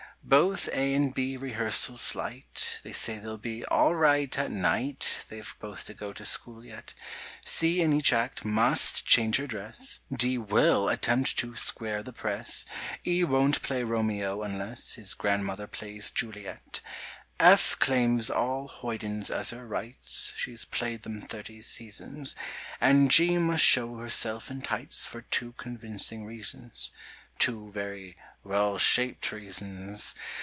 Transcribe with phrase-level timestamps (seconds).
[0.23, 5.53] Both A and B rehearsal slight— They say they'll be "all right at night" (They've
[5.59, 6.93] both to go to school yet);
[7.43, 12.67] C in each act must change her dress, D will attempt to "square the press";
[13.05, 16.81] E won't play Romeo unless His grandmother plays Juliet;
[17.39, 22.35] F claims all hoydens as her rights (She's played them thirty seasons);
[22.79, 26.91] And G must show herself in tights For two convincing reasons—
[27.39, 30.13] Two very well shaped reasons!